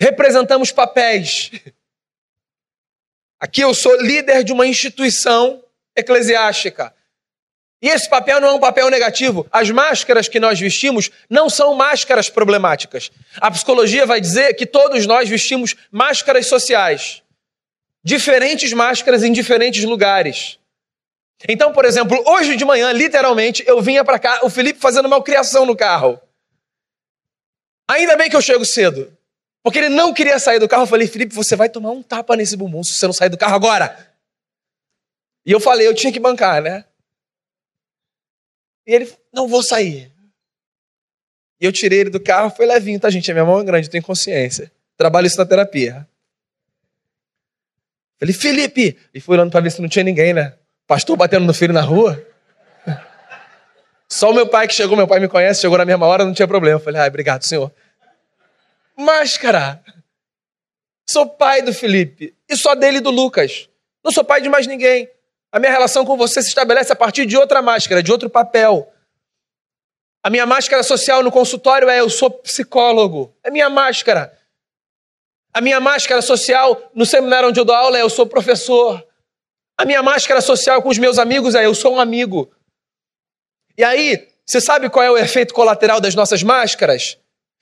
[0.00, 1.50] Representamos papéis.
[3.44, 5.62] Aqui eu sou líder de uma instituição
[5.94, 6.94] eclesiástica.
[7.82, 9.46] E esse papel não é um papel negativo.
[9.52, 13.12] As máscaras que nós vestimos não são máscaras problemáticas.
[13.36, 17.22] A psicologia vai dizer que todos nós vestimos máscaras sociais.
[18.02, 20.58] Diferentes máscaras em diferentes lugares.
[21.46, 25.66] Então, por exemplo, hoje de manhã, literalmente, eu vinha para cá, o Felipe fazendo malcriação
[25.66, 26.18] no carro.
[27.86, 29.14] Ainda bem que eu chego cedo.
[29.64, 30.82] Porque ele não queria sair do carro.
[30.82, 33.38] Eu falei, Felipe, você vai tomar um tapa nesse bumbum se você não sair do
[33.38, 34.14] carro agora.
[35.46, 36.84] E eu falei, eu tinha que bancar, né?
[38.86, 40.12] E ele, não vou sair.
[41.58, 43.30] E eu tirei ele do carro, foi levinho, tá, gente?
[43.30, 44.70] A minha mão é grande, eu tenho consciência.
[44.98, 46.06] Trabalho isso na terapia.
[48.20, 48.98] Falei, Felipe!
[49.14, 50.54] E fui olhando para ver se não tinha ninguém, né?
[50.86, 52.22] Pastor batendo no filho na rua?
[54.10, 56.34] Só o meu pai que chegou, meu pai me conhece, chegou na mesma hora, não
[56.34, 56.76] tinha problema.
[56.76, 57.72] Eu falei, ah, obrigado, senhor.
[58.96, 59.82] Máscara.
[61.08, 62.34] Sou pai do Felipe.
[62.48, 63.68] E só dele e do Lucas.
[64.04, 65.08] Não sou pai de mais ninguém.
[65.50, 68.92] A minha relação com você se estabelece a partir de outra máscara, de outro papel.
[70.22, 73.34] A minha máscara social no consultório é eu sou psicólogo.
[73.42, 74.36] É minha máscara.
[75.52, 79.06] A minha máscara social no seminário onde eu dou aula é eu sou professor.
[79.78, 82.50] A minha máscara social com os meus amigos é eu sou um amigo.
[83.76, 87.18] E aí, você sabe qual é o efeito colateral das nossas máscaras?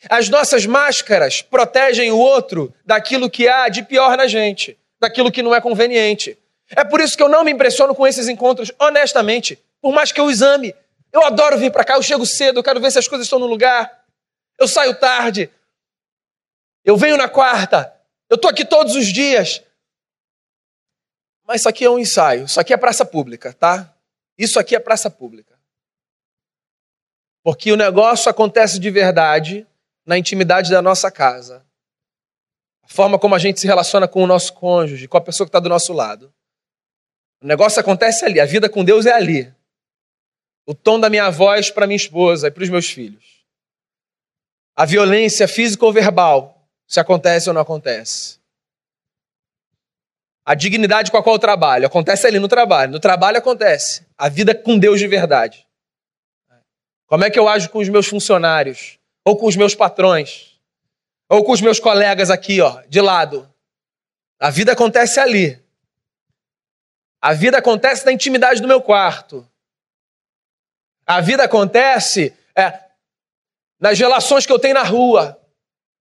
[0.09, 5.43] As nossas máscaras protegem o outro daquilo que há de pior na gente, daquilo que
[5.43, 6.37] não é conveniente.
[6.71, 10.21] É por isso que eu não me impressiono com esses encontros, honestamente, por mais que
[10.21, 10.75] eu exame.
[11.13, 13.39] Eu adoro vir para cá, eu chego cedo, eu quero ver se as coisas estão
[13.39, 14.05] no lugar.
[14.59, 15.51] Eu saio tarde.
[16.85, 17.95] Eu venho na quarta.
[18.29, 19.63] Eu estou aqui todos os dias.
[21.45, 23.93] Mas isso aqui é um ensaio, isso aqui é praça pública, tá?
[24.39, 25.53] Isso aqui é praça pública.
[27.43, 29.67] Porque o negócio acontece de verdade
[30.05, 31.65] na intimidade da nossa casa.
[32.83, 35.49] A forma como a gente se relaciona com o nosso cônjuge, com a pessoa que
[35.49, 36.33] está do nosso lado.
[37.41, 39.53] O negócio acontece ali, a vida com Deus é ali.
[40.67, 43.45] O tom da minha voz para minha esposa e para os meus filhos.
[44.77, 48.41] A violência física ou verbal, se acontece ou não acontece.
[50.45, 51.87] A dignidade com a qual eu trabalho.
[51.87, 52.93] Acontece ali no trabalho.
[52.93, 54.05] No trabalho acontece.
[54.19, 55.67] A vida com Deus de verdade.
[57.07, 58.99] Como é que eu ajo com os meus funcionários?
[59.25, 60.59] Ou com os meus patrões?
[61.29, 63.49] Ou com os meus colegas aqui, ó, de lado.
[64.39, 65.61] A vida acontece ali.
[67.21, 69.49] A vida acontece na intimidade do meu quarto.
[71.07, 72.81] A vida acontece é,
[73.81, 75.41] nas relações que eu tenho na rua.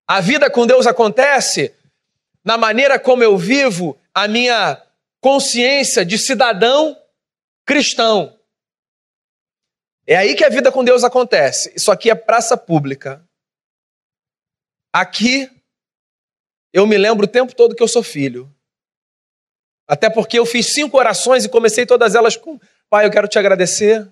[0.07, 1.73] A vida com Deus acontece
[2.43, 4.81] na maneira como eu vivo a minha
[5.19, 6.97] consciência de cidadão
[7.65, 8.37] cristão.
[10.05, 11.71] É aí que a vida com Deus acontece.
[11.75, 13.23] Isso aqui é praça pública.
[14.93, 15.49] Aqui
[16.73, 18.53] eu me lembro o tempo todo que eu sou filho.
[19.87, 23.37] Até porque eu fiz cinco orações e comecei todas elas com: Pai, eu quero te
[23.37, 24.07] agradecer.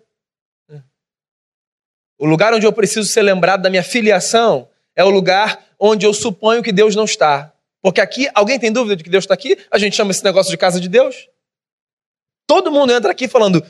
[2.17, 6.13] O lugar onde eu preciso ser lembrado da minha filiação é o lugar onde eu
[6.13, 7.53] suponho que Deus não está.
[7.81, 9.57] Porque aqui, alguém tem dúvida de que Deus está aqui?
[9.71, 11.29] A gente chama esse negócio de casa de Deus.
[12.45, 13.65] Todo mundo entra aqui falando: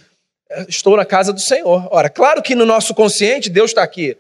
[0.68, 1.88] Estou na casa do Senhor.
[1.92, 4.18] Ora, claro que no nosso consciente Deus está aqui.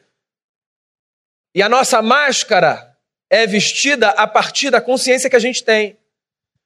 [1.55, 2.95] E a nossa máscara
[3.30, 5.97] é vestida a partir da consciência que a gente tem.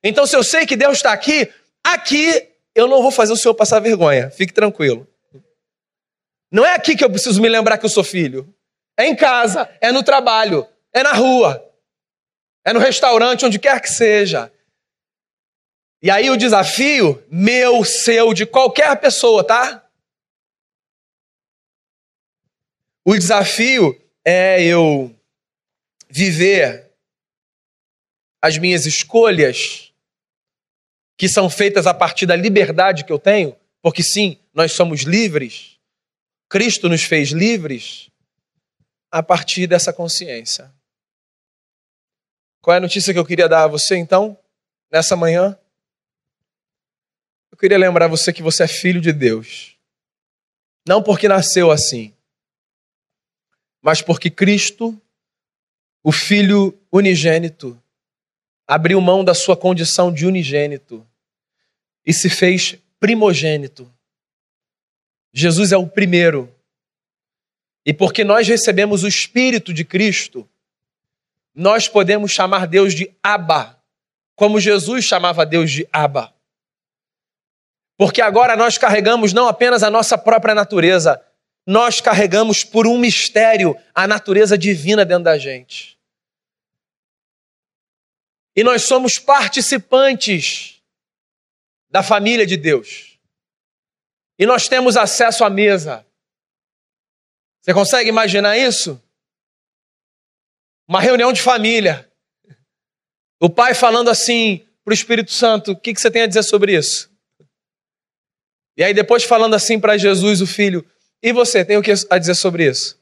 [0.03, 1.51] Então, se eu sei que Deus está aqui,
[1.83, 4.29] aqui eu não vou fazer o Senhor passar vergonha.
[4.29, 5.07] Fique tranquilo.
[6.51, 8.53] Não é aqui que eu preciso me lembrar que eu sou filho.
[8.97, 11.67] É em casa, é no trabalho, é na rua,
[12.63, 14.51] é no restaurante, onde quer que seja.
[16.03, 19.89] E aí o desafio, meu, seu, de qualquer pessoa, tá?
[23.05, 25.17] O desafio é eu
[26.09, 26.91] viver
[28.41, 29.93] as minhas escolhas,
[31.17, 35.79] que são feitas a partir da liberdade que eu tenho, porque sim, nós somos livres,
[36.49, 38.11] Cristo nos fez livres,
[39.09, 40.69] a partir dessa consciência.
[42.61, 44.37] Qual é a notícia que eu queria dar a você então,
[44.91, 45.57] nessa manhã?
[47.63, 49.77] Queria lembrar você que você é filho de Deus.
[50.85, 52.13] Não porque nasceu assim,
[53.81, 55.01] mas porque Cristo,
[56.03, 57.81] o Filho unigênito,
[58.67, 61.07] abriu mão da sua condição de unigênito
[62.05, 63.89] e se fez primogênito.
[65.31, 66.53] Jesus é o primeiro.
[67.85, 70.45] E porque nós recebemos o Espírito de Cristo,
[71.55, 73.81] nós podemos chamar Deus de Abba,
[74.35, 76.32] como Jesus chamava Deus de Abba.
[77.97, 81.23] Porque agora nós carregamos não apenas a nossa própria natureza,
[81.65, 85.97] nós carregamos por um mistério a natureza divina dentro da gente.
[88.55, 90.81] E nós somos participantes
[91.89, 93.17] da família de Deus.
[94.37, 96.05] E nós temos acesso à mesa.
[97.61, 99.01] Você consegue imaginar isso?
[100.87, 102.11] Uma reunião de família.
[103.39, 106.43] O pai falando assim para o Espírito Santo: o que, que você tem a dizer
[106.43, 107.12] sobre isso?
[108.75, 110.85] E aí depois falando assim para Jesus, o filho,
[111.21, 112.99] e você, tem o que a dizer sobre isso?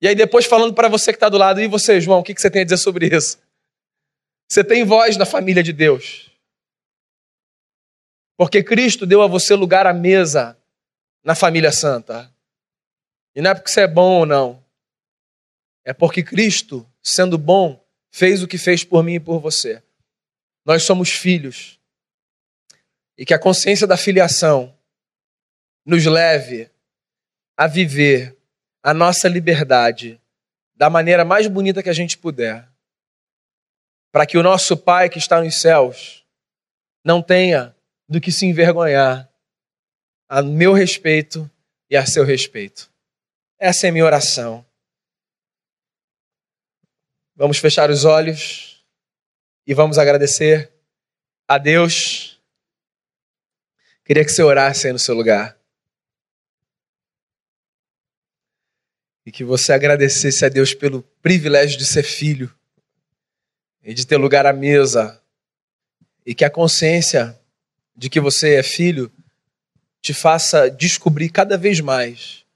[0.00, 2.38] E aí depois falando para você que está do lado, e você, João, o que
[2.38, 3.38] você tem a dizer sobre isso?
[4.48, 6.30] Você tem voz na família de Deus.
[8.36, 10.56] Porque Cristo deu a você lugar à mesa
[11.24, 12.32] na família santa.
[13.34, 14.64] E não é porque você é bom ou não.
[15.84, 19.82] É porque Cristo, sendo bom, fez o que fez por mim e por você.
[20.64, 21.77] Nós somos filhos
[23.18, 24.72] e que a consciência da filiação
[25.84, 26.70] nos leve
[27.56, 28.38] a viver
[28.80, 30.20] a nossa liberdade
[30.76, 32.68] da maneira mais bonita que a gente puder,
[34.12, 36.24] para que o nosso Pai que está nos céus
[37.04, 37.74] não tenha
[38.08, 39.28] do que se envergonhar
[40.28, 41.50] a meu respeito
[41.90, 42.88] e a seu respeito.
[43.58, 44.64] Essa é minha oração.
[47.34, 48.84] Vamos fechar os olhos
[49.66, 50.72] e vamos agradecer
[51.48, 52.27] a Deus
[54.08, 55.54] Queria que você orasse aí no seu lugar.
[59.26, 62.50] E que você agradecesse a Deus pelo privilégio de ser filho
[63.84, 65.20] e de ter lugar à mesa.
[66.24, 67.38] E que a consciência
[67.94, 69.12] de que você é filho
[70.00, 72.46] te faça descobrir cada vez mais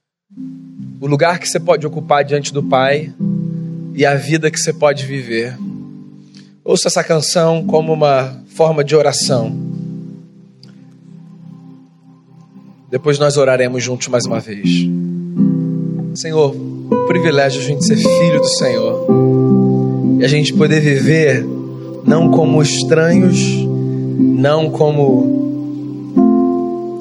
[0.99, 3.13] o lugar que você pode ocupar diante do Pai
[3.93, 5.55] e a vida que você pode viver.
[6.63, 9.82] Ouça essa canção como uma forma de oração.
[12.93, 14.87] Depois nós oraremos juntos mais uma vez.
[16.13, 19.07] Senhor, o privilégio de a gente ser filho do Senhor
[20.19, 21.43] e a gente poder viver
[22.05, 23.39] não como estranhos,
[24.19, 25.27] não como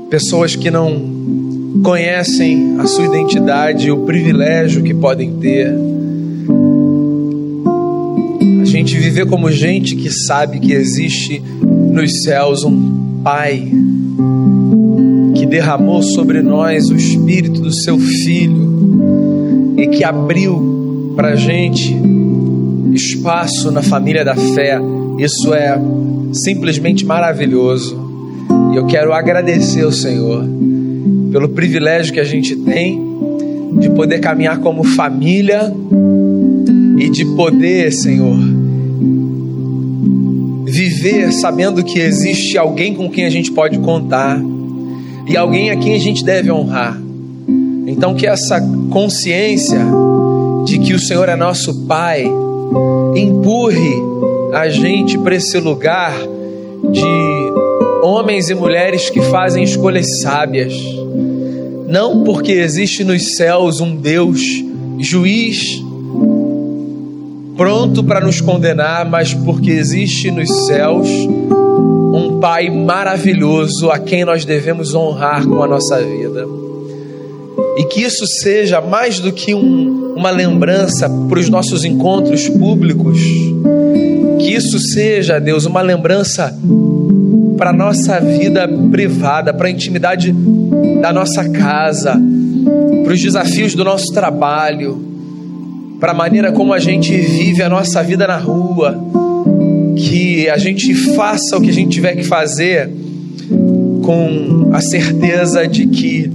[0.08, 0.98] pessoas que não
[1.84, 5.74] conhecem a sua identidade e o privilégio que podem ter.
[8.62, 13.70] A gente viver como gente que sabe que existe nos céus um Pai
[15.52, 21.94] derramou sobre nós o Espírito do Seu Filho e que abriu para a gente
[22.94, 24.80] espaço na família da fé.
[25.18, 25.78] Isso é
[26.32, 28.00] simplesmente maravilhoso.
[28.72, 30.42] E eu quero agradecer ao Senhor
[31.30, 32.98] pelo privilégio que a gente tem
[33.78, 35.70] de poder caminhar como família
[36.96, 38.38] e de poder, Senhor,
[40.64, 44.42] viver sabendo que existe alguém com quem a gente pode contar
[45.26, 47.00] e alguém a quem a gente deve honrar.
[47.86, 48.60] Então, que essa
[48.90, 49.80] consciência
[50.64, 52.24] de que o Senhor é nosso Pai
[53.14, 53.94] empurre
[54.52, 56.14] a gente para esse lugar
[56.90, 57.52] de
[58.02, 60.74] homens e mulheres que fazem escolhas sábias.
[61.86, 64.40] Não porque existe nos céus um Deus
[64.98, 65.82] juiz
[67.56, 71.08] pronto para nos condenar, mas porque existe nos céus
[72.22, 76.46] um Pai maravilhoso a quem nós devemos honrar com a nossa vida.
[77.76, 83.18] E que isso seja mais do que um, uma lembrança para os nossos encontros públicos,
[84.38, 86.56] que isso seja, Deus, uma lembrança
[87.56, 90.34] para a nossa vida privada, para a intimidade
[91.00, 92.20] da nossa casa,
[93.04, 95.00] para os desafios do nosso trabalho,
[96.00, 98.98] para a maneira como a gente vive a nossa vida na rua,
[99.96, 102.90] que a gente faça o que a gente tiver que fazer
[104.02, 106.30] com a certeza de que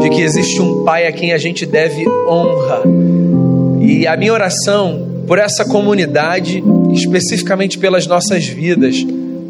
[0.00, 2.82] de que existe um pai a quem a gente deve honra.
[3.80, 6.62] E a minha oração por essa comunidade,
[6.92, 9.04] especificamente pelas nossas vidas,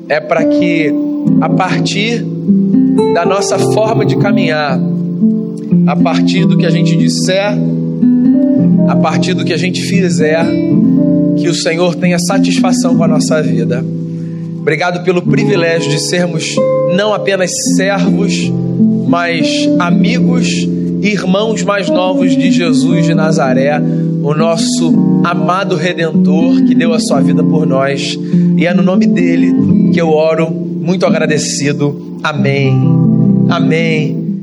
[0.09, 0.93] é para que
[1.41, 2.25] a partir
[3.15, 4.79] da nossa forma de caminhar,
[5.87, 7.53] a partir do que a gente disser,
[8.89, 10.45] a partir do que a gente fizer,
[11.39, 13.85] que o Senhor tenha satisfação com a nossa vida.
[14.59, 16.57] Obrigado pelo privilégio de sermos
[16.95, 18.53] não apenas servos,
[19.07, 20.49] mas amigos
[21.03, 23.81] e irmãos mais novos de Jesus de Nazaré,
[24.23, 28.19] o nosso amado Redentor que deu a sua vida por nós.
[28.57, 32.19] E é no nome dele que eu oro, muito agradecido.
[32.23, 32.75] Amém.
[33.49, 34.36] Amém